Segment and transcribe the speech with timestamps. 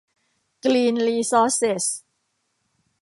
[0.63, 1.85] กรีน รีซอร์สเซส